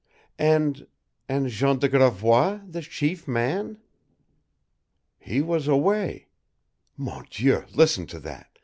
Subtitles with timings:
[0.39, 0.87] "And
[1.29, 3.77] and Jean de Gravois, the chief man?"
[5.19, 6.29] "He was away.
[6.97, 8.57] Mon Dieu, listen to that!